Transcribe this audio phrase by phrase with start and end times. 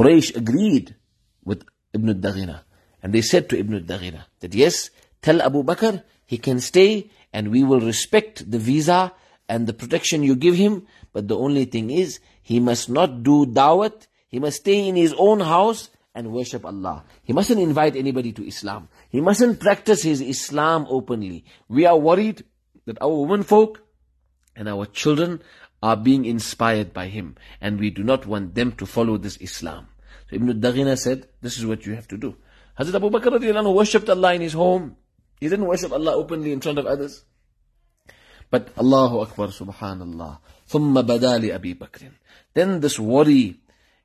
[0.00, 0.96] Quraysh agreed
[1.44, 2.62] with Ibn Daghina.
[3.02, 4.88] And they said to Ibn Daghina that yes,
[5.20, 9.12] tell Abu Bakr he can stay and we will respect the visa
[9.46, 10.86] and the protection you give him.
[11.12, 14.06] But the only thing is, he must not do dawat.
[14.28, 17.04] He must stay in his own house and worship Allah.
[17.22, 18.88] He mustn't invite anybody to Islam.
[19.10, 21.44] He mustn't practice his Islam openly.
[21.68, 22.44] We are worried
[22.86, 23.82] that our women folk
[24.56, 25.42] and our children
[25.82, 27.36] are being inspired by him.
[27.60, 29.89] And we do not want them to follow this Islam.
[30.28, 32.36] So Ibn Daghina said, this is what you have to do.
[32.78, 34.96] Hazrat Abu Bakr worshipped Allah in his home.
[35.40, 37.24] He didn't worship Allah openly in front of others.
[38.50, 40.38] But Allahu Akbar subhanallah.
[40.68, 42.10] Thumma badali Abi Bakr.
[42.54, 43.60] Then this worry,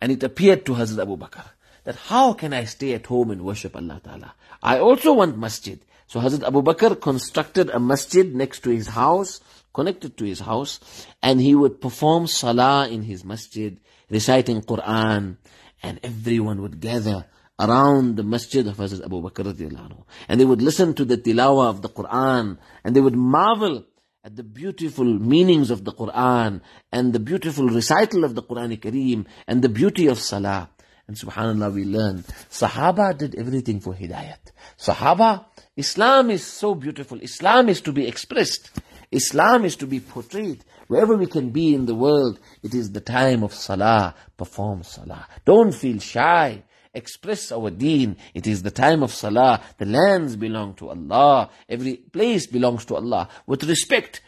[0.00, 1.44] and it appeared to Hazrat Abu Bakr,
[1.84, 4.34] that how can I stay at home and worship Allah Ta'ala?
[4.62, 5.80] I also want masjid.
[6.06, 9.40] So Hazrat Abu Bakr constructed a masjid next to his house,
[9.72, 10.80] connected to his house,
[11.22, 15.36] and he would perform salah in his masjid, reciting Quran,
[15.82, 17.26] and everyone would gather
[17.58, 21.82] around the masjid of Hazrat Abu Bakr and they would listen to the tilawah of
[21.82, 23.84] the Quran, and they would marvel
[24.24, 26.60] at the beautiful meanings of the Quran,
[26.92, 30.70] and the beautiful recital of the Quran Kareem, and the beauty of salah.
[31.06, 34.52] And subhanAllah, we learn, Sahaba did everything for hidayat.
[34.78, 37.20] Sahaba, Islam is so beautiful.
[37.20, 38.70] Islam is to be expressed.
[39.12, 40.64] Islam is to be portrayed.
[40.86, 44.14] Wherever we can be in the world, it is the time of salah.
[44.36, 45.26] Perform salah.
[45.44, 46.62] Don't feel shy.
[46.94, 48.16] Express our deen.
[48.34, 49.62] It is the time of salah.
[49.78, 51.50] The lands belong to Allah.
[51.68, 53.28] Every place belongs to Allah.
[53.46, 54.22] With respect,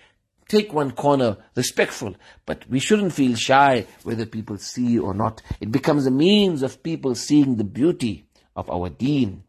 [0.48, 2.16] take one corner, respectful.
[2.44, 5.42] But we shouldn't feel shy whether people see or not.
[5.60, 9.44] It becomes a means of people seeing the beauty of our deen.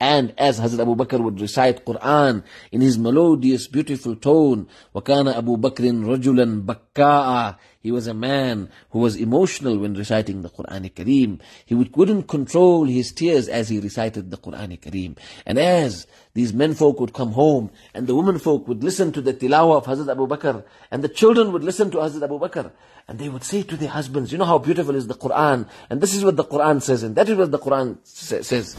[0.00, 2.42] And as Hazrat Abu Bakr would recite Quran
[2.72, 7.56] in his melodious, beautiful tone, وَكَانَ Abu Bakrin rajulan bakka'a.
[7.80, 11.40] He was a man who was emotional when reciting the Quran Kareem.
[11.64, 15.16] He would, couldn't control his tears as he recited the Quran Kareem.
[15.46, 19.20] And as these men folk would come home, and the women folk would listen to
[19.20, 22.72] the tilawah of Hazrat Abu Bakr, and the children would listen to Hazrat Abu Bakr,
[23.06, 26.00] and they would say to their husbands, you know how beautiful is the Quran, and
[26.00, 28.76] this is what the Quran says, and that is what the Quran sa- says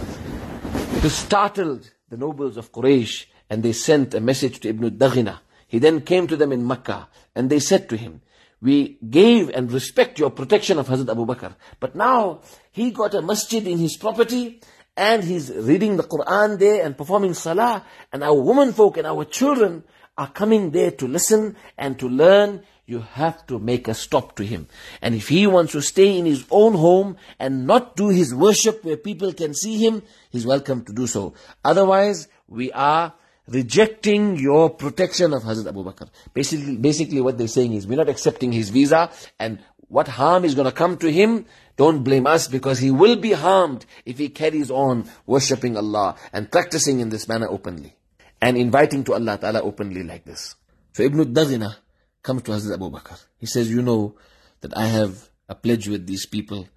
[1.00, 5.38] to startled the nobles of Quraysh and they sent a message to Ibn Daghina.
[5.66, 8.21] He then came to them in Makkah and they said to him,
[8.61, 11.55] we gave and respect your protection of Hazrat Abu Bakr.
[11.78, 14.60] But now he got a masjid in his property
[14.94, 19.25] and he's reading the Quran there and performing salah and our women folk and our
[19.25, 19.84] children
[20.21, 24.45] are coming there to listen and to learn you have to make a stop to
[24.45, 24.67] him.
[25.01, 28.85] And if he wants to stay in his own home and not do his worship
[28.85, 31.33] where people can see him, he's welcome to do so.
[31.65, 33.15] Otherwise, we are
[33.47, 36.11] rejecting your protection of Hazrat Abu Bakr.
[36.35, 40.55] Basically, basically what they're saying is, we're not accepting his visa, and what harm is
[40.55, 44.29] going to come to him, don't blame us because he will be harmed if he
[44.29, 47.95] carries on worshipping Allah and practicing in this manner openly.
[48.41, 50.55] And inviting to Allah Ta'ala openly like this.
[50.93, 51.77] So Ibn Daghina,
[52.23, 53.19] comes to Hazrat Abu Bakr.
[53.39, 54.15] He says, you know
[54.61, 56.69] that I have a pledge with these people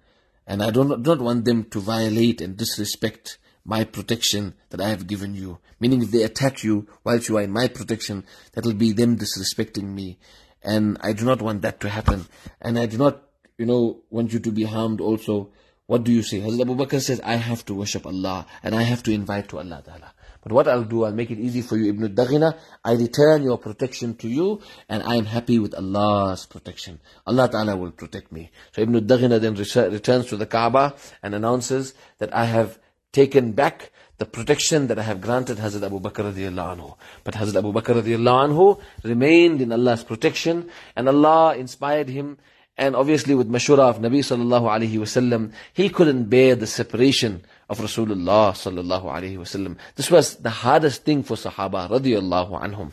[0.46, 5.06] and I don't, don't want them to violate and disrespect my protection that I have
[5.06, 5.58] given you.
[5.80, 9.16] Meaning if they attack you whilst you are in my protection, that will be them
[9.16, 10.18] disrespecting me.
[10.62, 12.26] And I do not want that to happen.
[12.60, 13.22] And I do not,
[13.58, 15.50] you know, want you to be harmed also.
[15.86, 16.40] What do you say?
[16.40, 19.58] Hazrat Abu Bakr says, I have to worship Allah and I have to invite to
[19.58, 20.13] Allah Ta'ala.
[20.44, 22.56] But what I'll do, I'll make it easy for you, Ibn Daghina.
[22.84, 27.00] I return your protection to you, and I am happy with Allah's protection.
[27.26, 28.50] Allah Ta'ala will protect me.
[28.72, 32.78] So Ibn Daghina then returns to the Kaaba and announces that I have
[33.12, 36.96] taken back the protection that I have granted Hazrat Abu Bakr radiallahu anhu.
[37.24, 42.38] But Hazrat Abu Bakr radiallahu anhu remained in Allah's protection, and Allah inspired him
[42.76, 47.78] and obviously with mashura of Nabi sallallahu alayhi wasallam, he couldn't bear the separation of
[47.78, 49.76] Rasulullah sallallahu alayhi wasallam.
[49.94, 52.92] This was the hardest thing for Sahaba radiallahu anhum.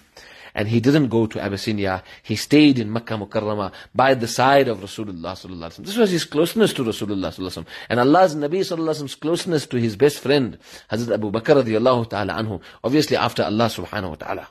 [0.53, 2.03] And he didn't go to Abyssinia.
[2.23, 5.85] He stayed in Makkah Mukarramah by the side of Rasulullah sallallahu alaihi wasallam.
[5.85, 7.67] This was his closeness to Rasulullah sallallahu alaihi wasallam.
[7.89, 10.57] And Allah's Nabi sallallahu alaihi wasallam's closeness to his best friend,
[10.91, 12.61] Hazrat Abu Bakr radiallahu ta'ala anhu.
[12.83, 14.47] Obviously after Allah subhanahu wa ta'ala.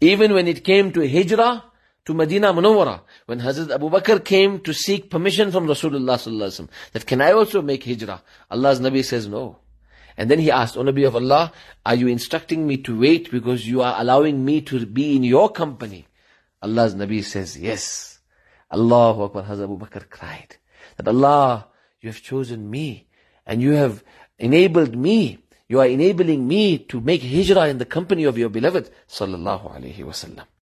[0.00, 1.64] Even when it came to hijrah,
[2.10, 7.06] to Medina Munawwara, when Hazrat Abu Bakr came to seek permission from Rasulullah sallallahu that
[7.06, 8.20] can I also make hijrah?
[8.50, 9.58] Allah's Nabi says no.
[10.16, 11.52] And then he asked, O Nabi of Allah,
[11.86, 15.50] are you instructing me to wait because you are allowing me to be in your
[15.52, 16.08] company?
[16.60, 18.18] Allah's Nabi says, yes.
[18.72, 20.56] Allahu Akbar, Hazrat Abu Bakr cried,
[20.96, 21.68] that Allah,
[22.00, 23.06] you have chosen me,
[23.46, 24.02] and you have
[24.36, 28.90] enabled me, you are enabling me to make hijrah in the company of your beloved,
[29.08, 30.44] sallallahu alayhi wasallam.